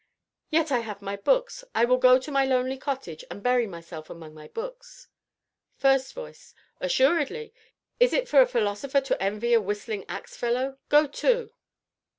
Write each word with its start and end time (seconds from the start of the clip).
Yet 0.49 0.71
I 0.71 0.79
have 0.79 1.03
my 1.03 1.15
books 1.15 1.63
I 1.75 1.85
will 1.85 1.99
go 1.99 2.17
to 2.17 2.31
my 2.31 2.43
lonely 2.43 2.75
cottage 2.79 3.23
and 3.29 3.43
bury 3.43 3.67
myself 3.67 4.09
among 4.09 4.33
my 4.33 4.47
books. 4.47 5.09
FIRST 5.75 6.13
VOICE. 6.15 6.55
Assuredly! 6.79 7.53
Is 7.99 8.11
it 8.11 8.27
for 8.27 8.41
a 8.41 8.47
philosopher 8.47 9.01
to 9.01 9.21
envy 9.21 9.53
a 9.53 9.61
whistling 9.61 10.05
axe 10.09 10.35
fellow 10.35 10.79
go 10.89 11.05
to! 11.05 11.51